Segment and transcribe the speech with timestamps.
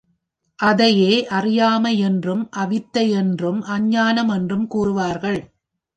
[0.59, 5.35] அதையே அறியாமை என்றும் அவித்தை என்றும் அஞ்ஞானம் என்றும் கூறுவாாகள.